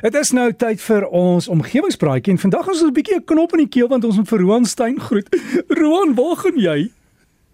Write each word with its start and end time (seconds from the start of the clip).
Dit 0.00 0.14
is 0.14 0.30
nou 0.36 0.50
tyd 0.52 0.80
vir 0.84 1.06
ons 1.08 1.48
omgewingspraatjie 1.48 2.34
en 2.34 2.38
vandag 2.38 2.68
ons 2.68 2.82
'n 2.82 2.92
bietjie 2.92 3.16
'n 3.16 3.24
knop 3.24 3.52
in 3.52 3.64
die 3.64 3.68
keel 3.68 3.88
want 3.88 4.04
ons 4.04 4.16
moet 4.16 4.28
vir 4.28 4.40
Roan 4.40 4.64
Stein 4.64 5.00
groet. 5.00 5.28
Roan, 5.80 6.14
waar 6.14 6.36
gaan 6.36 6.58
jy? 6.58 6.90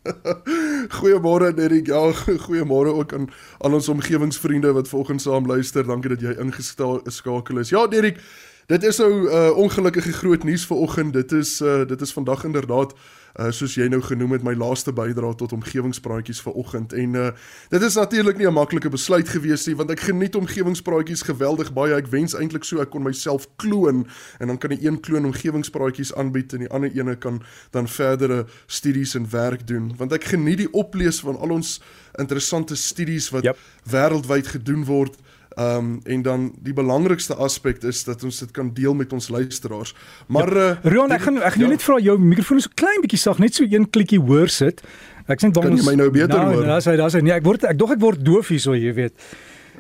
Goeiemôre 0.99 1.55
Derek. 1.55 1.87
Ja, 1.87 2.13
goeiemôre 2.47 2.91
ook 2.99 3.13
aan 3.13 3.31
al 3.59 3.73
ons 3.73 3.89
omgewingsvriende 3.89 4.73
wat 4.73 4.89
vanoggend 4.89 5.23
saam 5.23 5.47
luister. 5.47 5.87
Dankie 5.87 6.11
dat 6.11 6.21
jy 6.21 6.35
ingeskakel 6.39 7.59
is. 7.59 7.71
Ja, 7.71 7.87
Derek, 7.87 8.19
dit 8.67 8.83
is 8.83 8.99
nou 8.99 9.13
uh, 9.29 9.57
ongelukkige 9.57 10.13
groot 10.13 10.45
nuus 10.45 10.67
vanoggend. 10.67 11.13
Dit 11.13 11.33
is 11.33 11.61
uh, 11.61 11.87
dit 11.87 12.01
is 12.01 12.13
vandag 12.13 12.45
inderdaad 12.45 12.95
uh, 13.41 13.49
soos 13.55 13.75
jy 13.77 13.87
nou 13.91 14.01
genoem 14.05 14.37
het 14.37 14.45
my 14.47 14.55
laaste 14.59 14.93
bydrae 14.95 15.35
tot 15.41 15.55
omgewingspraatjies 15.57 16.43
vir 16.45 16.59
oggend 16.61 16.93
en 16.97 17.17
uh, 17.19 17.29
dit 17.73 17.87
is 17.87 17.97
natuurlik 17.97 18.39
nie 18.39 18.47
'n 18.49 18.55
maklike 18.55 18.91
besluit 18.93 19.29
gewees 19.29 19.67
nie 19.67 19.77
want 19.77 19.91
ek 19.91 20.01
geniet 20.01 20.37
omgewingspraatjies 20.37 21.25
geweldig 21.29 21.73
baie 21.73 21.95
ek 21.95 22.11
wens 22.13 22.35
eintlik 22.35 22.65
so 22.65 22.81
ek 22.81 22.91
kon 22.91 23.03
myself 23.03 23.49
kloon 23.57 24.07
en 24.39 24.47
dan 24.47 24.59
kan 24.59 24.73
'n 24.73 24.85
een 24.85 25.01
kloon 25.01 25.25
omgewingspraatjies 25.25 26.15
aanbied 26.15 26.53
en 26.53 26.59
die 26.59 26.71
ander 26.71 26.91
ene 26.93 27.17
kan 27.17 27.43
dan 27.71 27.89
verdere 27.89 28.47
studies 28.67 29.15
en 29.15 29.31
werk 29.31 29.67
doen 29.67 29.95
want 29.97 30.13
ek 30.13 30.25
geniet 30.25 30.59
die 30.59 30.73
oplees 30.73 31.21
van 31.21 31.39
al 31.39 31.51
ons 31.51 31.81
interessante 32.19 32.77
studies 32.77 33.31
wat 33.31 33.45
yep. 33.45 33.59
wêreldwyd 33.85 34.47
gedoen 34.47 34.85
word 34.85 35.17
Ehm 35.57 35.77
um, 35.77 36.01
en 36.05 36.23
dan 36.23 36.53
die 36.65 36.73
belangrikste 36.73 37.35
aspek 37.35 37.83
is 37.83 38.05
dat 38.05 38.25
ons 38.25 38.39
dit 38.39 38.51
kan 38.51 38.71
deel 38.75 38.95
met 38.95 39.13
ons 39.13 39.29
luisteraars. 39.29 39.95
Maar 40.27 40.57
ja. 40.57 40.71
uh, 40.71 40.93
Rion, 40.93 41.13
ek 41.13 41.21
gaan 41.21 41.37
ek 41.43 41.53
gaan 41.53 41.67
ja. 41.67 41.69
net 41.77 41.83
vra 41.83 41.99
jou 42.01 42.19
mikrofoon 42.19 42.63
is 42.63 42.69
so 42.69 42.75
klein 42.75 43.01
bietjie 43.05 43.21
sag, 43.21 43.39
net 43.39 43.55
so 43.55 43.67
een 43.69 43.89
klikkie 43.91 44.21
hoor 44.21 44.49
sit. 44.49 44.81
Ek 45.27 45.41
sê 45.41 45.51
dan 45.51 45.69
kan 45.69 45.77
jy 45.77 45.85
my 45.87 45.97
nou 46.01 46.11
beter 46.11 46.37
nou, 46.37 46.55
hoor. 46.55 46.63
Nou, 46.65 46.71
daar's 46.75 46.89
hy, 46.89 46.97
daar's 46.97 47.17
hy. 47.19 47.25
Nee, 47.27 47.37
ek 47.37 47.45
word 47.45 47.67
ek 47.69 47.79
dog 47.79 47.93
ek 47.93 48.01
word 48.01 48.25
doof 48.25 48.49
hier 48.55 48.63
so, 48.65 48.77
jy 48.79 48.95
weet. 48.97 49.13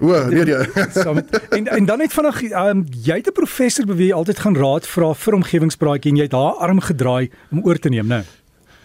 O, 0.02 0.12
nee 0.28 0.44
ja. 0.48 0.64
en 1.56 1.66
en 1.68 1.84
dan 1.88 1.98
net 1.98 2.12
vanaand 2.12 2.54
um, 2.58 2.84
jy 2.90 3.20
het 3.20 3.28
'n 3.28 3.36
professor 3.36 3.86
beweeg 3.86 4.12
altyd 4.16 4.38
gaan 4.44 4.56
raad 4.56 4.86
vra 4.86 5.12
vir 5.14 5.34
omgewingspraatjie 5.40 6.10
en 6.10 6.16
jy 6.16 6.28
het 6.28 6.36
haar 6.36 6.60
arm 6.68 6.80
gedraai 6.80 7.30
om 7.50 7.64
oor 7.64 7.78
te 7.78 7.88
neem, 7.88 8.06
né? 8.06 8.20
Nou. 8.24 8.41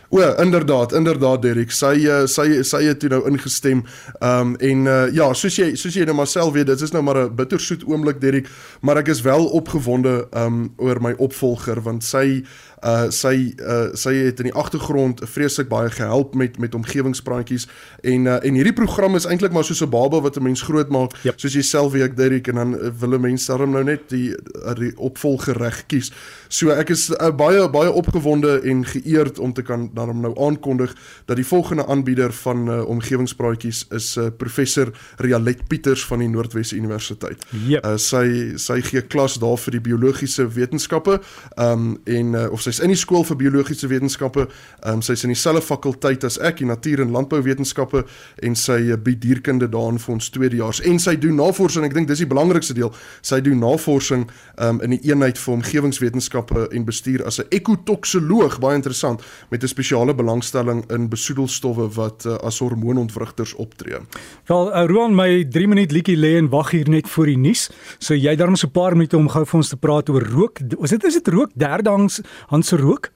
O, 0.09 0.19
inderdaad, 0.19 0.93
inderdaad 0.93 1.41
Derek. 1.41 1.71
Sy 1.71 2.05
uh, 2.07 2.21
sy 2.31 2.61
sy 2.63 2.79
het 2.87 3.01
toe 3.01 3.09
nou 3.11 3.25
ingestem. 3.27 3.83
Ehm 4.19 4.53
um, 4.53 4.55
en 4.55 4.85
uh, 4.87 5.01
ja, 5.15 5.27
soos 5.35 5.57
jy 5.59 5.73
soos 5.75 5.97
jy 5.99 6.05
nou 6.07 6.15
maar 6.15 6.29
self 6.31 6.53
weet, 6.55 6.69
dit 6.71 6.81
is 6.81 6.95
nou 6.95 7.03
maar 7.03 7.19
'n 7.25 7.35
bittersoet 7.35 7.83
oomblik 7.83 8.21
Derek, 8.21 8.47
maar 8.81 8.97
ek 8.97 9.11
is 9.11 9.21
wel 9.21 9.45
opgewonde 9.45 10.27
ehm 10.31 10.45
um, 10.45 10.73
oor 10.77 11.01
my 11.01 11.13
opvolger 11.17 11.81
want 11.81 12.03
sy 12.03 12.43
uh 12.85 13.09
sy 13.09 13.55
uh 13.57 13.89
sy 13.97 14.13
het 14.13 14.37
in 14.43 14.51
die 14.51 14.53
agtergrond 14.53 15.21
vreeslik 15.25 15.65
baie 15.67 15.89
gehelp 15.89 16.35
met 16.37 16.59
met 16.61 16.75
omgewingspraatjies 16.77 17.65
en 18.01 18.25
uh 18.25 18.37
en 18.45 18.53
hierdie 18.53 18.73
program 18.73 19.15
is 19.15 19.25
eintlik 19.25 19.51
maar 19.51 19.65
soos 19.65 19.81
'n 19.81 19.89
baba 19.89 20.21
wat 20.21 20.37
'n 20.37 20.43
mens 20.43 20.61
grootmaak 20.61 21.17
yep. 21.23 21.39
soos 21.39 21.53
jouself 21.53 21.91
wie 21.91 22.03
ek 22.03 22.15
Derek 22.17 22.47
en 22.47 22.55
dan 22.55 22.73
uh, 22.73 22.91
wil 22.99 23.17
'n 23.17 23.21
mens 23.21 23.45
daarom 23.45 23.71
nou 23.71 23.83
net 23.83 24.09
die, 24.09 24.35
die 24.77 24.93
opvolger 24.97 25.57
reg 25.57 25.85
kies. 25.87 26.11
So 26.49 26.69
ek 26.69 26.89
is 26.89 27.09
uh, 27.09 27.31
baie 27.31 27.69
baie 27.69 27.91
opgewonde 27.91 28.61
en 28.61 28.85
geëerd 28.85 29.39
om 29.39 29.53
te 29.53 29.61
kan 29.61 29.89
daarom 29.97 30.21
nou 30.23 30.33
aankondig 30.47 30.93
dat 31.25 31.35
die 31.39 31.45
volgende 31.45 31.87
aanbieder 31.87 32.33
van 32.43 32.67
uh, 32.69 32.79
omgewingspraatjies 32.87 33.85
is 33.97 34.13
uh, 34.17 34.29
professor 34.37 34.93
Rialet 35.17 35.67
Pieters 35.67 36.05
van 36.05 36.23
die 36.23 36.29
Noordwes 36.31 36.73
Universiteit. 36.73 37.43
Yep. 37.67 37.85
Uh 37.85 37.95
sy 37.97 38.55
sy 38.61 38.77
gee 38.85 39.01
klas 39.01 39.35
daar 39.41 39.57
vir 39.59 39.77
die 39.77 39.81
biologiese 39.89 40.45
wetenskappe 40.53 41.17
um 41.57 41.97
en 42.05 42.33
uh, 42.37 42.45
of 42.53 42.61
sy's 42.61 42.79
in 42.83 42.93
die 42.93 42.99
skool 42.99 43.25
vir 43.27 43.39
biologiese 43.39 43.89
wetenskappe. 43.91 44.47
Ehm 44.83 44.99
um, 44.99 45.01
sy's 45.05 45.23
in 45.25 45.33
dieselfde 45.33 45.61
fakulteit 45.65 46.23
as 46.27 46.37
ek, 46.39 46.61
die 46.61 46.69
natuur 46.69 47.01
en 47.03 47.13
landbouwetenskappe 47.15 48.03
en 48.45 48.57
sy 48.57 48.79
uh, 48.91 48.97
bied 49.01 49.21
dierkunde 49.23 49.69
daarin 49.71 49.99
vir 50.01 50.15
ons 50.17 50.29
tweedejaars 50.33 50.81
en 50.87 50.99
sy 51.01 51.15
doen 51.21 51.37
navorsing. 51.39 51.85
Ek 51.87 51.95
dink 51.97 52.09
dis 52.11 52.23
die 52.23 52.29
belangrikste 52.29 52.75
deel. 52.77 52.93
Sy 53.25 53.41
doen 53.45 53.61
navorsing 53.63 54.27
ehm 54.27 54.77
um, 54.77 54.81
in 54.87 54.95
die 54.95 55.01
eenheid 55.09 55.39
vir 55.41 55.53
omgewingswetenskappe 55.57 56.67
en 56.75 56.85
bestuur 56.87 57.25
as 57.25 57.39
'n 57.41 57.47
ekotoksoloog, 57.51 58.59
baie 58.59 58.75
interessant, 58.75 59.23
met 59.49 59.63
'n 59.63 59.67
spesiale 59.87 60.15
belangstelling 60.15 60.83
in 60.91 61.07
besoedelstowwe 61.09 61.87
wat 61.95 62.25
uh, 62.25 62.35
as 62.43 62.59
hormoonontwrigters 62.59 63.53
optree. 63.55 64.01
Wel, 64.45 64.67
uh, 64.67 64.85
Roan, 64.85 65.15
my 65.15 65.45
3 65.49 65.67
minuut 65.67 65.91
liedjie 65.91 66.17
lê 66.17 66.35
en 66.37 66.49
wag 66.51 66.73
hier 66.75 66.89
net 66.91 67.07
vir 67.07 67.31
die 67.31 67.37
nuus. 67.39 67.69
So 67.99 68.15
jy 68.15 68.35
daarom 68.35 68.55
so 68.59 68.67
'n 68.67 68.75
paar 68.75 68.95
minute 68.95 69.17
om 69.17 69.29
gou 69.29 69.45
vir 69.45 69.57
ons 69.57 69.69
te 69.69 69.77
praat 69.77 70.09
oor 70.09 70.23
rook. 70.23 70.59
Was 70.79 70.89
dit 70.89 71.03
is 71.03 71.13
dit 71.13 71.27
rook 71.27 71.51
derdangs 71.55 72.21
Hans 72.47 72.71
Rook? 72.71 73.11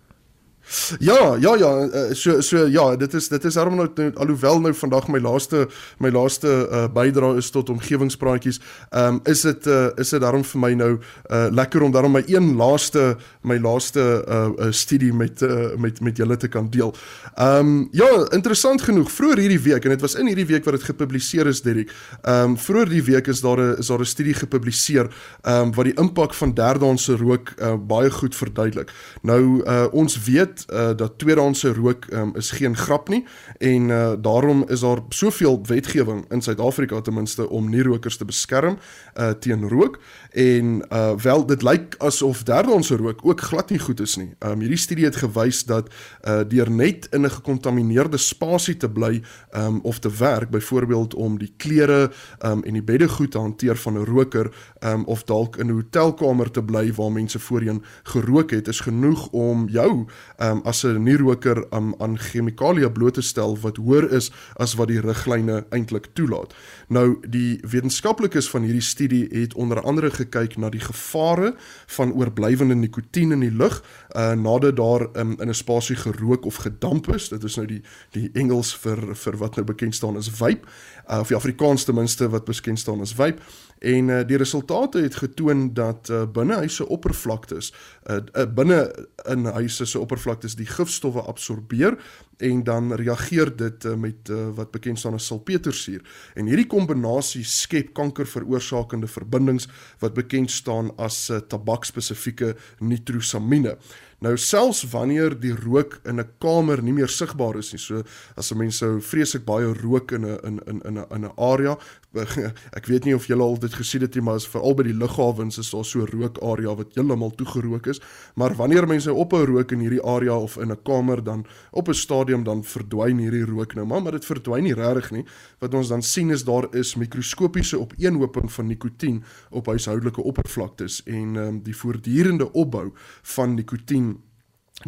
Ja, 1.00 1.36
ja, 1.40 1.56
ja, 1.56 1.72
eh, 1.88 2.14
so 2.14 2.42
so 2.42 2.66
ja, 2.68 2.96
dit 2.96 3.14
is 3.14 3.28
dit 3.28 3.44
is 3.44 3.54
daarom 3.54 3.76
nou, 3.76 3.90
nou 3.96 4.12
alhoewel 4.16 4.62
nou 4.62 4.74
vandag 4.74 5.08
my 5.08 5.20
laaste 5.20 5.68
my 6.00 6.10
laaste 6.10 6.48
uh, 6.48 6.86
bydrae 6.94 7.38
is 7.38 7.50
tot 7.52 7.70
omgewingspraatjies. 7.70 8.60
Ehm 8.90 9.16
um, 9.16 9.20
is 9.24 9.42
dit 9.42 9.68
uh, 9.68 9.90
is 9.96 10.10
dit 10.10 10.22
daarom 10.22 10.44
vir 10.44 10.60
my 10.60 10.72
nou 10.74 10.92
uh, 10.96 11.48
lekker 11.52 11.82
om 11.82 11.92
daarom 11.92 12.16
my 12.16 12.24
een 12.28 12.56
laaste 12.56 13.18
my 13.42 13.58
laaste 13.60 14.06
uh, 14.28 14.72
studie 14.72 15.14
met 15.14 15.42
uh, 15.42 15.76
met 15.78 16.02
met 16.02 16.18
julle 16.18 16.38
te 16.38 16.48
kan 16.48 16.70
deel. 16.70 16.96
Ehm 17.36 17.60
um, 17.60 17.88
ja, 17.92 18.10
interessant 18.32 18.82
genoeg, 18.82 19.12
vroeër 19.12 19.44
hierdie 19.44 19.60
week 19.60 19.84
en 19.84 19.96
dit 19.96 20.02
was 20.02 20.16
in 20.16 20.28
hierdie 20.28 20.48
week 20.48 20.64
wat 20.66 20.80
dit 20.80 20.84
gepubliseer 20.84 21.48
is, 21.48 21.62
Derek. 21.62 21.92
Ehm 22.22 22.52
um, 22.52 22.58
vroeër 22.58 22.90
die 22.90 23.04
week 23.04 23.28
is 23.28 23.42
daar 23.42 23.60
'n 23.60 23.76
is 23.80 23.88
daar 23.88 24.00
'n 24.00 24.06
studie 24.06 24.34
gepubliseer 24.34 25.12
ehm 25.42 25.62
um, 25.62 25.74
wat 25.74 25.86
die 25.86 25.98
impak 26.00 26.34
van 26.34 26.54
derdaanse 26.54 27.16
rook 27.16 27.54
uh, 27.60 27.76
baie 27.76 28.12
goed 28.12 28.36
verduidelik. 28.36 28.92
Nou 29.22 29.64
uh, 29.66 29.86
ons 29.92 30.24
weet 30.24 30.61
uh, 30.70 30.92
dat 30.96 31.18
tweedehandse 31.18 31.74
rook 31.74 32.06
um, 32.14 32.36
is 32.36 32.52
geen 32.52 32.76
grap 32.78 33.10
nie 33.10 33.26
en 33.58 33.90
uh, 33.90 34.12
daarom 34.22 34.66
is 34.68 34.80
daar 34.80 35.00
soveel 35.10 35.62
wetgewing 35.66 36.26
in 36.30 36.42
Suid-Afrika 36.42 37.02
ten 37.02 37.14
minste 37.14 37.50
om 37.50 37.70
nie 37.70 37.84
rokers 37.84 38.18
te 38.18 38.26
beskerm 38.26 38.78
uh, 39.16 39.30
teen 39.30 39.68
rook 39.70 40.00
en 40.32 40.86
uh, 40.90 41.12
wel 41.16 41.46
dit 41.46 41.62
lyk 41.62 41.96
asof 41.98 42.44
derdehandse 42.44 42.96
rook 42.96 43.26
ook 43.26 43.42
glad 43.42 43.70
nie 43.70 43.80
goed 43.80 44.00
is 44.00 44.16
nie. 44.16 44.34
Um, 44.40 44.60
hierdie 44.60 44.80
studie 44.80 45.06
het 45.06 45.16
gewys 45.16 45.64
dat 45.66 45.90
uh, 45.92 46.42
deur 46.48 46.72
net 46.72 47.08
in 47.12 47.26
'n 47.26 47.30
gekontamineerde 47.30 48.18
spasie 48.18 48.78
te 48.78 48.90
bly 48.90 49.22
um, 49.56 49.80
of 49.84 50.00
te 50.00 50.12
werk 50.18 50.50
byvoorbeeld 50.50 51.14
om 51.14 51.38
die 51.38 51.54
klere 51.58 52.12
um, 52.46 52.64
en 52.64 52.74
die 52.74 52.84
beddegoed 52.84 53.32
te 53.32 53.38
hanteer 53.38 53.78
van 53.78 53.94
'n 53.94 54.06
roker 54.06 54.52
um, 54.80 55.04
of 55.06 55.24
dalk 55.24 55.58
in 55.58 55.68
'n 55.68 55.74
hotelkamer 55.74 56.52
te 56.52 56.64
bly 56.64 56.94
waar 56.94 57.12
mense 57.12 57.40
voorheen 57.40 57.84
gerook 58.04 58.52
het 58.52 58.68
is 58.68 58.80
genoeg 58.80 59.28
om 59.32 59.68
jou 59.70 60.06
um, 60.42 60.62
as 60.66 60.84
'n 60.84 61.04
nie-roker 61.04 61.66
um, 61.74 61.94
aan 61.98 62.18
chemikalieë 62.18 62.92
bloot 62.92 63.14
te 63.14 63.22
stel 63.22 63.58
wat 63.62 63.78
hoër 63.78 64.12
is 64.12 64.32
as 64.56 64.74
wat 64.74 64.88
die 64.88 65.00
riglyne 65.02 65.66
eintlik 65.70 66.08
toelaat. 66.14 66.54
Nou 66.88 67.18
die 67.28 67.60
wetenskaplikes 67.62 68.50
van 68.50 68.62
hierdie 68.62 68.82
studie 68.82 69.28
het 69.32 69.54
onder 69.54 69.82
andere 69.82 70.12
gekyk 70.12 70.58
na 70.58 70.70
die 70.70 70.80
gevare 70.82 71.54
van 71.88 72.14
oorblywende 72.14 72.76
nikotien 72.76 73.32
in 73.32 73.40
die 73.40 73.54
lug 73.54 73.84
uh, 74.16 74.34
nadat 74.34 74.76
daar 74.76 75.08
um, 75.14 75.36
in 75.40 75.50
'n 75.50 75.54
spasie 75.54 75.96
gerook 75.96 76.46
of 76.46 76.56
gedamp 76.56 77.14
is. 77.14 77.30
Dit 77.30 77.44
is 77.44 77.56
nou 77.56 77.68
die 77.68 77.82
die 78.12 78.30
Engels 78.34 78.76
vir 78.76 79.16
vir 79.16 79.38
wat 79.38 79.56
nou 79.56 79.66
bekend 79.66 79.96
staan 79.96 80.18
as 80.18 80.30
vape 80.30 80.66
uh, 81.10 81.20
of 81.20 81.28
die 81.28 81.38
Afrikaans 81.38 81.84
ten 81.84 81.96
minste 81.96 82.30
wat 82.30 82.46
bekend 82.46 82.80
staan 82.80 83.02
as 83.02 83.14
vape 83.14 83.42
en 83.80 84.08
uh, 84.08 84.20
die 84.28 84.38
resultate 84.38 85.02
het 85.02 85.16
getoon 85.16 85.74
dat 85.74 86.10
uh, 86.10 86.24
binnehuise 86.34 86.88
oppervlaktes 86.88 87.74
uh, 88.06 88.16
uh, 88.16 88.46
binne 88.54 89.08
in 89.26 89.46
huise 89.46 89.86
se 89.86 90.00
oppervlaktes 90.00 90.31
die 90.56 90.66
gifstowwe 90.66 91.28
absorbeer 91.28 91.98
en 92.42 92.64
dan 92.64 92.94
reageer 93.00 93.56
dit 93.56 93.86
uh, 93.86 93.96
met 93.96 94.30
uh, 94.30 94.50
wat 94.58 94.72
bekend 94.72 95.00
staan 95.00 95.18
as 95.18 95.30
salpetersuur 95.32 96.02
en 96.36 96.50
hierdie 96.52 96.68
kombinasie 96.68 97.44
skep 97.48 97.94
kanker 97.98 98.30
veroorsakende 98.30 99.08
verbindings 99.08 99.68
wat 100.04 100.18
bekend 100.18 100.52
staan 100.52 100.92
as 100.98 101.30
uh, 101.30 101.42
tabakspesifieke 101.54 102.56
nitrosamine 102.80 103.78
Nou 104.22 104.36
selfs 104.38 104.84
wanneer 104.92 105.34
die 105.34 105.54
rook 105.58 105.96
in 106.06 106.20
'n 106.22 106.30
kamer 106.38 106.84
nie 106.84 106.94
meer 106.94 107.10
sigbaar 107.10 107.58
is 107.58 107.72
nie. 107.74 107.80
So 107.80 108.04
as 108.38 108.52
'n 108.52 108.58
mens 108.58 108.78
sou 108.78 109.02
vreeslik 109.02 109.46
baie 109.46 109.74
rook 109.74 110.12
in 110.12 110.26
'n 110.26 110.40
in 110.46 110.60
in 110.68 110.82
in 110.86 110.98
'n 111.00 111.06
in 111.10 111.26
'n 111.26 111.32
area. 111.38 111.78
Ek 112.78 112.86
weet 112.86 113.06
nie 113.06 113.16
of 113.16 113.26
julle 113.26 113.42
al 113.42 113.58
dit 113.58 113.74
gesien 113.74 114.02
het 114.02 114.14
nie, 114.14 114.22
maar 114.22 114.40
veral 114.40 114.76
by 114.76 114.84
die 114.84 114.94
lughawens 114.94 115.58
is 115.58 115.72
daar 115.72 115.86
so 115.86 116.06
rookarea 116.06 116.76
wat 116.76 116.94
heeltemal 116.94 117.32
toegerook 117.32 117.88
is. 117.88 118.00
Maar 118.36 118.56
wanneer 118.56 118.88
mense 118.88 119.14
ophou 119.14 119.46
rook 119.46 119.72
in 119.72 119.80
hierdie 119.80 120.04
area 120.04 120.38
of 120.38 120.58
in 120.58 120.72
'n 120.72 120.84
kamer 120.84 121.24
dan 121.24 121.46
op 121.72 121.88
'n 121.88 121.94
stadium 121.94 122.31
dan 122.44 122.64
verdwyn 122.64 123.20
hierdie 123.20 123.44
rook 123.46 123.76
nou, 123.76 123.86
maar, 123.88 124.02
maar 124.02 124.16
dit 124.16 124.26
verdwyn 124.26 124.64
nie 124.64 124.74
regtig 124.78 125.12
nie. 125.12 125.26
Wat 125.60 125.74
ons 125.74 125.92
dan 125.92 126.02
sien 126.02 126.32
is 126.32 126.44
daar 126.48 126.70
is 126.76 126.96
mikroskopiese 126.96 127.80
opeenhoping 127.80 128.52
van 128.52 128.68
nikotien 128.68 129.24
op 129.50 129.68
huishoudelike 129.68 130.24
oppervlaktes 130.24 131.04
en 131.06 131.36
ehm 131.36 131.48
um, 131.48 131.62
die 131.62 131.76
voortdurende 131.76 132.52
opbou 132.52 132.92
van 133.36 133.56
nikotien 133.56 134.16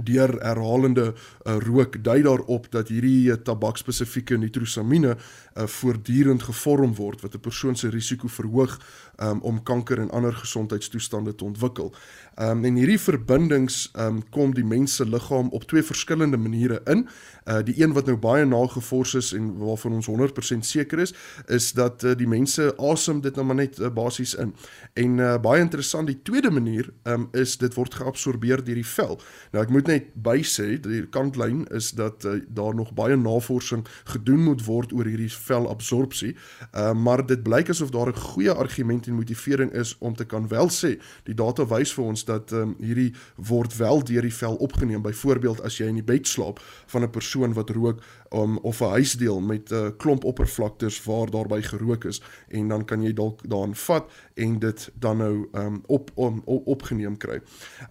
deur 0.02 0.36
herhalende 0.42 1.14
uh, 1.14 1.58
rook 1.60 2.04
dui 2.04 2.22
daarop 2.24 2.72
dat 2.72 2.88
hierdie 2.88 3.32
uh, 3.32 3.36
tabakspesifieke 3.36 4.38
nitrosamine 4.38 5.16
uh, 5.16 5.68
voortdurend 5.68 6.44
gevorm 6.44 6.96
word 6.96 7.22
wat 7.22 7.36
'n 7.36 7.40
persoon 7.40 7.76
se 7.76 7.90
risiko 7.90 8.28
verhoog 8.28 8.80
um, 9.18 9.40
om 9.42 9.64
kanker 9.64 10.00
en 10.00 10.10
ander 10.10 10.34
gesondheidstoestande 10.34 11.36
te 11.36 11.44
ontwikkel. 11.44 11.94
Um, 12.40 12.66
en 12.66 12.76
hierdie 12.76 13.00
verbindings 13.00 13.92
um, 14.00 14.22
kom 14.30 14.54
die 14.54 14.66
mens 14.66 14.96
se 14.96 15.06
liggaam 15.06 15.50
op 15.54 15.64
twee 15.70 15.84
verskillende 15.84 16.38
maniere 16.38 16.82
in. 16.90 17.08
Uh, 17.46 17.60
die 17.64 17.76
een 17.82 17.94
wat 17.94 18.06
nou 18.06 18.18
baie 18.18 18.46
nagevors 18.46 19.14
is 19.14 19.34
en 19.34 19.58
waarvan 19.58 19.94
ons 20.00 20.08
100% 20.08 20.66
seker 20.66 21.00
is, 21.00 21.14
is 21.48 21.72
dat 21.78 22.04
uh, 22.04 22.16
die 22.18 22.28
mense 22.28 22.72
asem 22.78 23.22
dit 23.22 23.36
nou 23.36 23.46
maar 23.46 23.60
net 23.60 23.80
uh, 23.80 23.92
basies 23.94 24.34
in. 24.34 24.56
En 24.94 25.18
uh, 25.18 25.36
baie 25.44 25.62
interessant, 25.62 26.08
die 26.08 26.22
tweede 26.24 26.52
manier 26.52 26.90
um, 27.04 27.28
is 27.32 27.58
dit 27.58 27.74
word 27.74 27.94
geabsorbeer 27.94 28.64
deur 28.64 28.82
die 28.82 28.88
vel. 28.88 29.20
Nou 29.52 29.64
ek 29.64 29.74
moet 29.74 29.83
net 29.88 30.12
by 30.16 30.42
sê, 30.44 30.80
die 30.82 31.04
kantlyn 31.10 31.66
is 31.72 31.92
dat 31.92 32.26
uh, 32.26 32.40
daar 32.48 32.76
nog 32.76 32.94
baie 32.94 33.16
navorsing 33.16 33.86
gedoen 34.04 34.44
moet 34.44 34.66
word 34.66 34.94
oor 34.94 35.06
hierdie 35.06 35.32
velabsorpsie. 35.32 36.36
Uh, 36.72 36.94
maar 36.94 37.26
dit 37.26 37.44
blyk 37.44 37.70
asof 37.70 37.90
daar 37.90 38.10
'n 38.12 38.20
goeie 38.20 38.52
argument 38.52 39.08
en 39.08 39.14
motivering 39.14 39.72
is 39.72 39.96
om 40.00 40.16
te 40.16 40.26
kan 40.26 40.48
wel 40.48 40.70
sê 40.70 41.00
die 41.24 41.36
data 41.36 41.66
wys 41.66 41.94
vir 41.94 42.06
ons 42.06 42.26
dat 42.26 42.52
um, 42.52 42.76
hierdie 42.80 43.14
word 43.36 43.78
wel 43.78 44.04
deur 44.04 44.22
die 44.22 44.34
vel 44.34 44.56
opgeneem. 44.56 45.02
Byvoorbeeld 45.02 45.62
as 45.62 45.78
jy 45.78 45.88
in 45.88 46.00
die 46.02 46.04
bed 46.04 46.28
slaap 46.28 46.60
van 46.86 47.04
'n 47.04 47.10
persoon 47.10 47.54
wat 47.54 47.70
rook 47.70 48.02
um, 48.34 48.58
of 48.58 48.80
'n 48.80 48.90
huisdeel 48.90 49.42
met 49.42 49.72
'n 49.72 49.74
uh, 49.74 49.90
klomp 49.98 50.24
oppervlaktes 50.24 51.04
waar 51.04 51.30
daarby 51.30 51.62
gerook 51.62 52.04
is 52.04 52.22
en 52.48 52.68
dan 52.68 52.86
kan 52.86 53.02
jy 53.02 53.14
dalk 53.14 53.50
daarin 53.50 53.76
vat 53.76 54.12
en 54.34 54.60
dit 54.60 54.92
dan 55.00 55.18
nou 55.18 55.48
um, 55.52 55.82
op, 55.86 56.12
om, 56.14 56.42
op 56.46 56.68
opgeneem 56.68 57.18
kry. 57.18 57.42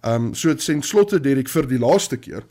Ehm 0.01 0.25
um, 0.25 0.33
so 0.33 0.47
dit 0.47 0.61
sê 0.61 0.81
slotte 0.81 1.19
Derek 1.19 1.49
vir 1.49 1.67
die 1.67 1.79
laaste 1.83 2.17
keer. 2.17 2.47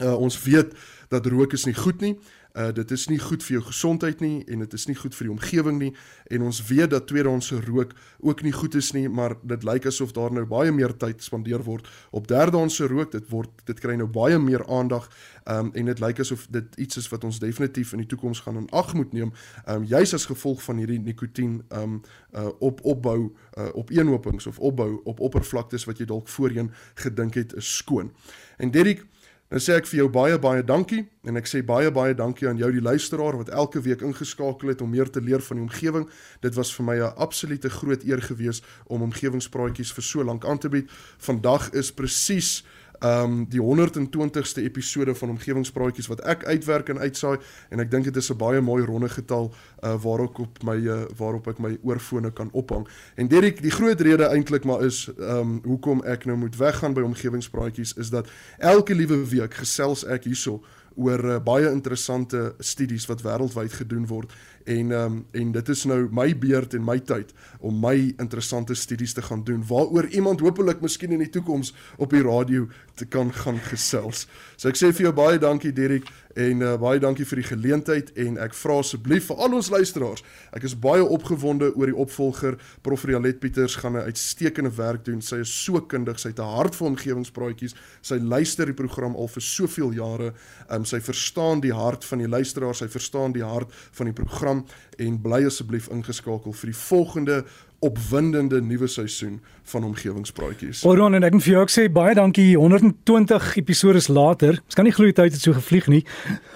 Uh, 0.00 0.14
ons 0.16 0.36
weet 0.44 0.76
dat 1.10 1.26
rook 1.26 1.56
is 1.56 1.66
nie 1.68 1.76
goed 1.76 2.00
nie. 2.04 2.14
Uh 2.54 2.72
dit 2.74 2.90
is 2.90 3.06
nie 3.08 3.18
goed 3.18 3.44
vir 3.46 3.58
jou 3.58 3.64
gesondheid 3.66 4.20
nie 4.20 4.44
en 4.50 4.64
dit 4.64 4.72
is 4.72 4.86
nie 4.86 4.96
goed 4.98 5.14
vir 5.14 5.28
die 5.28 5.34
omgewing 5.34 5.78
nie 5.78 5.92
en 6.30 6.42
ons 6.42 6.62
weet 6.66 6.90
dat 6.90 7.06
tweedehandse 7.06 7.60
rook 7.66 7.92
ook 8.18 8.42
nie 8.42 8.52
goed 8.52 8.74
is 8.74 8.92
nie, 8.92 9.08
maar 9.08 9.36
dit 9.42 9.62
lyk 9.64 9.86
asof 9.86 10.12
daar 10.12 10.32
nou 10.32 10.44
baie 10.46 10.72
meer 10.72 10.96
tyd 10.96 11.22
spandeer 11.22 11.62
word 11.64 11.88
op 12.10 12.28
derdehandse 12.28 12.86
rook. 12.90 13.12
Dit 13.12 13.28
word 13.30 13.50
dit 13.64 13.80
kry 13.80 13.94
nou 13.98 14.08
baie 14.10 14.38
meer 14.38 14.66
aandag. 14.66 15.08
Um 15.46 15.70
en 15.74 15.90
dit 15.90 16.02
lyk 16.02 16.20
asof 16.20 16.46
dit 16.50 16.76
iets 16.76 17.00
is 17.00 17.08
wat 17.12 17.24
ons 17.24 17.38
definitief 17.38 17.92
in 17.92 18.02
die 18.02 18.10
toekoms 18.10 18.42
gaan 18.44 18.58
in 18.60 18.68
ag 18.76 18.94
moet 18.94 19.12
neem. 19.12 19.32
Um 19.66 19.84
juis 19.84 20.14
as 20.14 20.26
gevolg 20.30 20.62
van 20.62 20.82
hierdie 20.82 21.00
nikotien 21.00 21.62
um 21.68 22.00
uh 22.34 22.50
op 22.58 22.84
opbou 22.84 23.32
uh 23.58 23.70
op 23.74 23.90
eenhopings 23.90 24.46
of 24.46 24.58
opbou 24.58 25.00
op 25.04 25.20
oppervlaktes 25.20 25.86
wat 25.88 25.98
jy 25.98 26.06
dalk 26.06 26.28
voorheen 26.28 26.72
gedink 26.94 27.34
het 27.34 27.54
is 27.54 27.76
skoon. 27.76 28.12
En 28.58 28.70
Derrick 28.70 29.06
Nou 29.50 29.58
sê 29.58 29.74
ek 29.80 29.88
vir 29.90 30.04
jou 30.04 30.10
baie 30.14 30.36
baie 30.38 30.62
dankie 30.62 31.00
en 31.26 31.34
ek 31.34 31.48
sê 31.50 31.58
baie 31.66 31.90
baie 31.90 32.14
dankie 32.14 32.46
aan 32.46 32.60
jou 32.60 32.68
die 32.70 32.82
luisteraar 32.86 33.34
wat 33.34 33.48
elke 33.50 33.80
week 33.82 34.04
ingeskakel 34.06 34.70
het 34.70 34.84
om 34.84 34.92
meer 34.94 35.10
te 35.10 35.18
leer 35.18 35.42
van 35.42 35.58
die 35.58 35.64
omgewing. 35.64 36.04
Dit 36.38 36.54
was 36.54 36.70
vir 36.70 36.86
my 36.86 36.96
'n 37.00 37.16
absolute 37.18 37.70
groot 37.70 38.04
eer 38.06 38.22
gewees 38.22 38.62
om 38.86 39.02
omgewingspraatjies 39.02 39.90
vir 39.90 40.04
so 40.06 40.22
lank 40.22 40.46
aan 40.46 40.58
te 40.58 40.68
bied. 40.68 40.86
Vandag 41.18 41.72
is 41.74 41.90
presies 41.90 42.62
um 43.00 43.46
die 43.48 43.60
120ste 43.60 44.62
episode 44.62 45.14
van 45.14 45.30
omgewingspraatjies 45.34 46.08
wat 46.10 46.20
ek 46.28 46.44
uitwerk 46.44 46.88
en 46.92 46.98
uitsaai 46.98 47.38
en 47.70 47.80
ek 47.80 47.90
dink 47.90 48.04
dit 48.04 48.16
is 48.16 48.30
'n 48.30 48.36
baie 48.36 48.60
mooi 48.60 48.84
ronde 48.84 49.08
getal 49.08 49.52
uh 49.82 49.96
waarop 50.02 50.38
op 50.38 50.62
my 50.62 50.76
uh, 50.76 51.04
waarop 51.16 51.48
ek 51.48 51.58
my 51.58 51.78
oorfone 51.82 52.30
kan 52.32 52.48
ophang. 52.52 52.88
En 53.16 53.28
Derek, 53.28 53.62
die 53.62 53.70
groot 53.70 54.00
rede 54.00 54.28
eintlik 54.28 54.64
maar 54.64 54.84
is 54.84 55.08
um 55.18 55.60
hoekom 55.64 56.02
ek 56.04 56.24
nou 56.24 56.36
moet 56.36 56.56
weggaan 56.56 56.94
by 56.94 57.00
omgewingspraatjies 57.00 57.96
is 57.96 58.10
dat 58.10 58.28
elke 58.58 58.94
liewe 58.94 59.28
week 59.28 59.54
gesels 59.54 60.04
ek 60.04 60.24
hierso 60.24 60.60
oor 60.94 61.24
uh, 61.24 61.38
baie 61.42 61.70
interessante 61.70 62.54
studies 62.58 63.06
wat 63.06 63.22
wêreldwyd 63.22 63.72
gedoen 63.72 64.06
word 64.06 64.32
en 64.64 64.92
um, 64.92 65.26
en 65.30 65.52
dit 65.52 65.68
is 65.68 65.84
nou 65.88 66.00
my 66.14 66.28
beurt 66.38 66.74
en 66.76 66.84
my 66.84 66.98
tyd 66.98 67.32
om 67.64 67.76
my 67.80 67.94
interessante 68.20 68.74
studies 68.74 69.14
te 69.16 69.22
gaan 69.22 69.44
doen 69.44 69.62
waaroor 69.66 70.08
iemand 70.14 70.40
hopelik 70.44 70.82
miskien 70.84 71.12
in 71.16 71.24
die 71.24 71.32
toekoms 71.32 71.72
op 71.98 72.12
die 72.14 72.22
radio 72.22 72.68
te 72.94 73.06
kan 73.06 73.32
gaan 73.32 73.58
gesels. 73.70 74.26
So 74.56 74.68
ek 74.68 74.78
sê 74.78 74.92
vir 74.92 75.08
jou 75.08 75.14
baie 75.16 75.40
dankie 75.40 75.72
Derek 75.72 76.10
en 76.38 76.62
uh, 76.62 76.74
baie 76.78 77.00
dankie 77.02 77.24
vir 77.26 77.40
die 77.40 77.48
geleentheid 77.48 78.12
en 78.22 78.36
ek 78.42 78.54
vra 78.54 78.76
asseblief 78.84 79.30
vir 79.30 79.40
al 79.42 79.56
ons 79.58 79.70
luisteraars. 79.72 80.22
Ek 80.54 80.66
is 80.68 80.76
baie 80.78 81.02
opgewonde 81.02 81.72
oor 81.74 81.90
die 81.90 81.96
opvolger 82.04 82.58
Prof 82.86 83.06
Rialet 83.08 83.40
Pieters 83.42 83.78
gaan 83.80 83.96
'n 83.96 84.06
uitstekende 84.06 84.70
werk 84.76 85.04
doen. 85.04 85.22
Sy 85.22 85.40
is 85.42 85.50
so 85.50 85.80
kundig, 85.80 86.20
sy 86.20 86.28
het 86.28 86.38
'n 86.38 86.54
hart 86.56 86.76
vir 86.76 86.86
omgewingspraatjies. 86.88 87.74
Sy 88.02 88.18
luister 88.18 88.66
die 88.66 88.74
program 88.74 89.16
al 89.16 89.28
vir 89.28 89.42
soveel 89.42 89.92
jare. 89.92 90.32
Um, 90.70 90.79
sy 90.84 91.00
verstaan 91.00 91.60
die 91.60 91.72
hart 91.74 92.04
van 92.04 92.18
die 92.18 92.28
luisteraars, 92.28 92.78
sy 92.78 92.88
verstaan 92.88 93.32
die 93.32 93.44
hart 93.44 93.72
van 93.92 94.06
die 94.06 94.14
program 94.16 94.64
en 94.98 95.18
bly 95.22 95.44
asseblief 95.46 95.88
ingeskakel 95.90 96.52
vir 96.52 96.72
die 96.72 96.76
volgende 96.76 97.44
opwindende 97.80 98.60
nuwe 98.60 98.86
seisoen 98.86 99.40
van 99.72 99.84
omgewingspraatjies. 99.84 100.82
Oron 100.84 101.16
en 101.16 101.24
ek 101.24 101.32
moet 101.32 101.44
vir 101.46 101.54
jou 101.54 101.62
ook 101.62 101.72
sê 101.72 101.86
baie 101.92 102.14
dankie 102.14 102.50
120 102.56 103.54
episode 103.62 104.02
later. 104.12 104.60
Ons 104.68 104.76
kan 104.76 104.84
nie 104.84 104.92
glo 104.92 105.08
die 105.08 105.16
tyd 105.16 105.32
het 105.32 105.40
so 105.40 105.56
gevlieg 105.56 105.88
nie. 105.88 106.02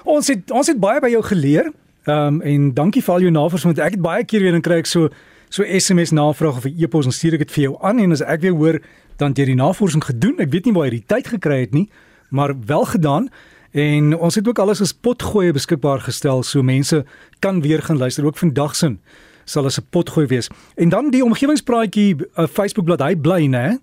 Ons 0.04 0.28
het 0.32 0.52
ons 0.52 0.68
het 0.68 0.80
baie 0.80 1.00
by 1.00 1.14
jou 1.14 1.22
geleer. 1.24 1.72
Ehm 2.04 2.40
um, 2.40 2.42
en 2.44 2.74
dankie 2.76 3.02
vir 3.02 3.14
al 3.14 3.24
jou 3.24 3.32
navorsing 3.32 3.72
want 3.72 3.80
ek 3.86 3.96
het 3.96 4.04
baie 4.04 4.24
keer 4.28 4.44
weer 4.44 4.52
dan 4.52 4.64
kry 4.64 4.82
ek 4.84 4.90
so 4.90 5.08
so 5.48 5.64
SMS 5.64 6.12
navraag 6.12 6.60
of 6.60 6.66
'n 6.68 6.76
e-pos 6.76 7.06
en 7.06 7.12
stuur 7.12 7.34
ek 7.34 7.46
dit 7.46 7.52
vir 7.56 7.64
jou 7.64 7.76
aan 7.80 7.98
en 7.98 8.12
as 8.12 8.20
ek 8.20 8.40
weer 8.40 8.52
hoor 8.52 8.80
dan 9.16 9.32
jy 9.32 9.44
die 9.44 9.54
navorsing 9.54 10.04
gedoen. 10.04 10.40
Ek 10.40 10.50
weet 10.50 10.66
nie 10.66 10.74
waar 10.74 10.84
jy 10.84 10.98
die 11.00 11.06
tyd 11.06 11.28
gekry 11.28 11.60
het 11.60 11.72
nie, 11.72 11.88
maar 12.30 12.52
wel 12.66 12.84
gedaan. 12.84 13.30
En 13.74 14.12
ons 14.16 14.34
het 14.38 14.48
ook 14.48 14.58
alles 14.62 14.80
as 14.80 14.92
potgoeie 14.94 15.52
beskikbaar 15.52 16.04
gestel 16.06 16.44
so 16.46 16.62
mense 16.62 17.00
kan 17.42 17.60
weer 17.60 17.82
gaan 17.82 17.98
luister 17.98 18.26
ook 18.26 18.38
vandag 18.38 18.76
sin 18.78 19.00
sal 19.44 19.66
as 19.66 19.78
'n 19.78 19.86
potgooi 19.90 20.26
wees. 20.26 20.48
En 20.74 20.88
dan 20.88 21.10
die 21.10 21.24
omgewingspraatjie 21.24 22.16
uh, 22.16 22.46
Facebook 22.46 22.84
bladsy 22.84 23.16
bly 23.16 23.46
nê? 23.46 23.78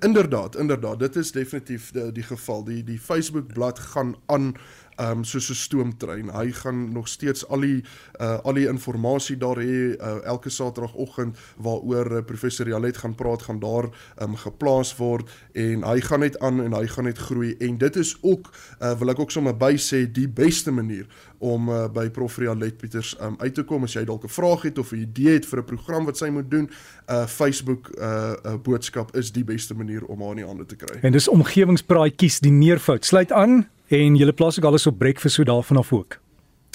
Inderdaad, 0.00 0.56
inderdaad. 0.56 0.98
Dit 0.98 1.16
is 1.16 1.32
definitief 1.32 1.90
die, 1.90 2.12
die 2.12 2.22
geval. 2.22 2.64
Die 2.64 2.84
die 2.84 2.98
Facebook 2.98 3.52
blad 3.52 3.78
gaan 3.78 4.14
aan 4.26 4.54
um 5.00 5.24
soos 5.24 5.50
'n 5.50 5.54
stoomtrein. 5.54 6.30
Hy 6.30 6.52
gaan 6.52 6.92
nog 6.92 7.08
steeds 7.08 7.48
al 7.48 7.60
die 7.60 7.84
uh 8.20 8.38
al 8.42 8.54
die 8.54 8.66
inligting 8.66 9.38
daar 9.38 9.56
hê 9.56 9.96
uh, 9.96 10.24
elke 10.24 10.50
Saterdagoggend 10.50 11.36
waaroor 11.56 12.12
uh, 12.12 12.24
professor 12.24 12.68
Jalet 12.68 12.96
gaan 12.96 13.14
praat 13.14 13.42
gaan 13.42 13.58
daar 13.58 13.88
um 14.22 14.36
geplaas 14.36 14.96
word 14.96 15.30
en 15.52 15.84
hy 15.84 16.00
gaan 16.00 16.20
net 16.20 16.38
aan 16.38 16.62
en 16.62 16.72
hy 16.72 16.86
gaan 16.86 17.04
net 17.04 17.18
groei 17.18 17.54
en 17.58 17.78
dit 17.78 17.96
is 17.96 18.16
ook 18.22 18.50
uh 18.80 18.98
wil 18.98 19.10
ek 19.10 19.18
ook 19.18 19.30
sommer 19.30 19.56
by 19.56 19.76
sê 19.76 20.06
die 20.10 20.28
beste 20.28 20.70
manier 20.70 21.06
om 21.38 21.68
uh, 21.68 21.88
by 21.88 22.08
Prof 22.10 22.36
Jalet 22.36 22.76
Pieters 22.78 23.16
um 23.20 23.36
uit 23.38 23.54
te 23.54 23.64
kom 23.64 23.84
as 23.84 23.94
jy 23.94 24.04
dalk 24.04 24.24
'n 24.24 24.32
vraag 24.32 24.62
het 24.62 24.78
of 24.78 24.92
'n 24.92 25.04
idee 25.04 25.32
het 25.32 25.46
vir 25.46 25.60
'n 25.60 25.64
program 25.64 26.04
wat 26.04 26.16
sy 26.16 26.28
moet 26.28 26.50
doen. 26.50 26.70
Uh 27.08 27.26
Facebook 27.26 27.90
uh 27.98 28.32
'n 28.32 28.46
uh, 28.46 28.54
boodskap 28.62 29.16
is 29.16 29.32
die 29.32 29.44
beste 29.44 29.74
manier 29.74 30.04
om 30.04 30.20
haar 30.20 30.30
in 30.30 30.36
die 30.36 30.46
hande 30.46 30.66
te 30.66 30.76
kry. 30.76 30.98
En 31.02 31.12
dis 31.12 31.28
omgewingspraatjies 31.28 32.40
die 32.40 32.52
neervoud. 32.52 33.04
Sluit 33.04 33.32
aan 33.32 33.68
en 33.88 34.16
julle 34.16 34.32
plaas 34.32 34.58
ook 34.58 34.64
alles 34.64 34.86
op 34.86 34.98
breakfast 34.98 35.34
so 35.34 35.44
daarvan 35.44 35.76
af 35.76 35.92
ook. 35.92 36.18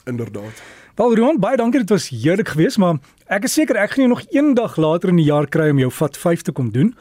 Inderdaad. 0.05 0.61
Wel 0.95 1.15
Roan, 1.15 1.39
baie 1.39 1.57
dankie. 1.57 1.79
Dit 1.79 1.89
was 1.89 2.09
heerlik 2.09 2.49
geweest, 2.49 2.77
maar 2.77 2.99
ek 3.25 3.43
is 3.47 3.53
seker 3.53 3.75
ek 3.75 3.95
gaan 3.95 4.05
jou 4.05 4.09
nog 4.15 4.25
eendag 4.29 4.75
later 4.77 5.09
in 5.09 5.21
die 5.21 5.25
jaar 5.25 5.47
kry 5.47 5.69
om 5.69 5.79
jou 5.79 5.91
vat 5.91 6.17
5 6.17 6.41
te 6.41 6.51
kom 6.51 6.71
doen. 6.71 6.95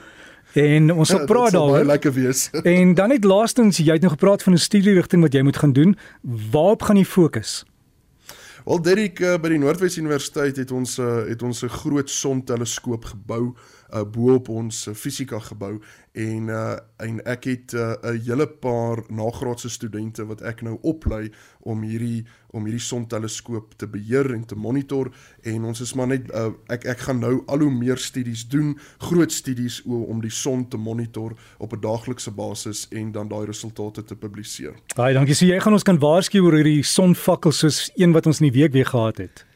En 0.52 0.92
ons 0.92 1.08
sal 1.08 1.24
praat 1.30 1.52
daaroor. 1.52 1.84
Lekker 1.84 2.12
wees. 2.12 2.50
en 2.76 2.94
dan 2.94 3.08
net 3.08 3.24
laastens, 3.24 3.78
jy 3.78 3.98
het 3.98 4.06
nou 4.06 4.12
gepraat 4.12 4.42
van 4.42 4.52
'n 4.52 4.62
studie 4.62 4.94
rigting 4.94 5.22
wat 5.22 5.34
jy 5.34 5.42
moet 5.42 5.56
gaan 5.56 5.72
doen. 5.72 5.96
Waarop 6.50 6.82
gaan 6.82 6.96
jy 6.96 7.04
fokus? 7.04 7.64
Wel 8.64 8.82
Derek 8.82 9.20
uh, 9.20 9.36
by 9.40 9.48
die 9.48 9.58
Noordwes 9.58 9.96
Universiteit 9.96 10.56
het 10.56 10.70
ons 10.70 10.98
uh, 10.98 11.24
het 11.26 11.42
ons 11.42 11.62
'n 11.64 11.68
groot 11.68 12.10
sonteleskoop 12.10 13.04
gebou 13.04 13.56
uh, 13.94 14.04
bo 14.04 14.34
op 14.34 14.48
ons 14.48 14.86
uh, 14.86 14.94
fisika 14.94 15.38
gebou 15.38 15.78
en 16.12 16.48
uh, 16.50 16.76
en 16.96 17.20
ek 17.24 17.44
het 17.44 17.72
'n 17.72 17.96
uh, 18.02 18.24
hele 18.26 18.46
paar 18.46 19.02
nagraadse 19.08 19.68
studente 19.68 20.26
wat 20.26 20.40
ek 20.42 20.62
nou 20.62 20.78
oplei 20.82 21.30
om 21.60 21.82
hierdie 21.82 22.26
om 22.50 22.64
hierdie 22.64 22.82
sonteleskoop 22.82 23.74
te 23.76 23.86
beheer 23.86 24.34
en 24.34 24.44
te 24.44 24.54
monitor 24.54 25.12
en 25.42 25.64
ons 25.64 25.80
is 25.80 25.94
maar 25.94 26.06
net 26.06 26.30
uh, 26.34 26.50
ek 26.66 26.84
ek 26.84 26.98
gaan 26.98 27.18
nou 27.18 27.42
al 27.46 27.58
hoe 27.58 27.70
meer 27.70 27.98
studies 27.98 28.48
doen, 28.48 28.78
groot 28.98 29.32
studies 29.32 29.82
om 29.86 30.20
die 30.20 30.30
son 30.30 30.68
te 30.68 30.76
monitor 30.76 31.36
op 31.58 31.72
'n 31.72 31.80
daaglikse 31.80 32.30
basis 32.30 32.88
en 32.90 33.12
dan 33.12 33.28
daai 33.28 33.46
resultate 33.46 34.04
te 34.04 34.16
publiseer. 34.16 34.74
Baie 34.96 35.14
dankie. 35.14 35.34
So 35.34 35.46
jy 35.46 35.60
gaan 35.60 35.72
ons 35.72 35.82
kan 35.82 35.98
waarsku 35.98 36.40
oor 36.40 36.54
hierdie 36.54 36.82
sonvakkels 36.82 37.58
soos 37.58 37.90
een 37.94 38.12
wat 38.12 38.26
ons 38.26 38.40
in 38.40 38.50
die 38.50 38.60
week 38.60 38.72
weer 38.72 38.86
gehad 38.86 39.18
het. 39.18 39.49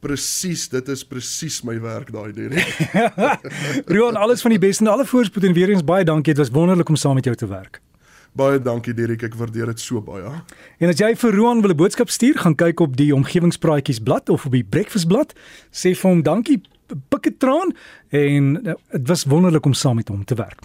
Presies, 0.00 0.68
dit 0.70 0.88
is 0.88 1.02
presies 1.04 1.62
my 1.66 1.74
werk 1.82 2.12
daai 2.14 2.32
Derek. 2.32 2.78
Roan, 3.94 4.16
alles 4.16 4.44
van 4.44 4.54
die 4.54 4.62
beste 4.62 4.84
en 4.84 4.92
alle 4.92 5.06
voorspoed 5.06 5.44
en 5.44 5.52
weer 5.56 5.72
eens 5.74 5.84
baie 5.84 6.04
dankie. 6.04 6.34
Dit 6.34 6.46
was 6.46 6.54
wonderlik 6.54 6.88
om 6.88 6.96
saam 6.96 7.18
met 7.18 7.24
jou 7.24 7.36
te 7.36 7.46
werk. 7.50 7.80
Baie 8.38 8.60
dankie 8.62 8.94
Derek, 8.94 9.24
ek 9.26 9.34
waardeer 9.34 9.72
dit 9.72 9.80
so 9.82 10.02
baie. 10.04 10.30
En 10.78 10.92
as 10.92 11.00
jy 11.00 11.10
vir 11.18 11.34
Roan 11.34 11.62
wil 11.64 11.74
'n 11.74 11.80
boodskap 11.80 12.10
stuur, 12.10 12.38
gaan 12.38 12.54
kyk 12.54 12.80
op 12.80 12.96
die 12.96 13.14
omgewingspraatjies 13.14 13.98
blad 13.98 14.28
of 14.28 14.46
op 14.46 14.52
die 14.52 14.64
breakfast 14.64 15.08
blad. 15.08 15.34
Sê 15.72 15.96
vir 15.96 16.10
hom 16.10 16.22
dankie, 16.22 16.60
pikketraan 17.08 17.74
en 18.08 18.66
eh, 18.66 18.74
dit 18.90 19.08
was 19.08 19.24
wonderlik 19.24 19.64
om 19.64 19.72
saam 19.72 19.96
met 19.96 20.08
hom 20.08 20.24
te 20.24 20.34
werk. 20.34 20.60